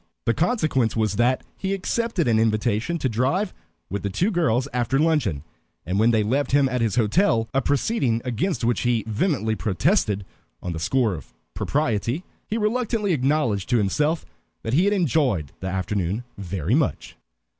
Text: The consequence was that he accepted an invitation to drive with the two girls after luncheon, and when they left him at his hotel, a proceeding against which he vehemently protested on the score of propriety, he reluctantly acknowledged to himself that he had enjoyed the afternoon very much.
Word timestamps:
The 0.25 0.33
consequence 0.33 0.95
was 0.97 1.17
that 1.17 1.43
he 1.59 1.75
accepted 1.75 2.27
an 2.27 2.39
invitation 2.39 2.97
to 2.97 3.07
drive 3.07 3.53
with 3.87 4.01
the 4.01 4.09
two 4.09 4.31
girls 4.31 4.67
after 4.73 4.97
luncheon, 4.97 5.43
and 5.85 5.99
when 5.99 6.09
they 6.09 6.23
left 6.23 6.53
him 6.53 6.67
at 6.67 6.81
his 6.81 6.95
hotel, 6.95 7.47
a 7.53 7.61
proceeding 7.61 8.19
against 8.25 8.63
which 8.63 8.79
he 8.81 9.03
vehemently 9.05 9.53
protested 9.53 10.25
on 10.59 10.73
the 10.73 10.79
score 10.79 11.13
of 11.13 11.35
propriety, 11.53 12.23
he 12.47 12.57
reluctantly 12.57 13.13
acknowledged 13.13 13.69
to 13.69 13.77
himself 13.77 14.25
that 14.63 14.73
he 14.73 14.85
had 14.85 14.93
enjoyed 14.95 15.51
the 15.59 15.67
afternoon 15.67 16.23
very 16.35 16.73
much. 16.73 17.15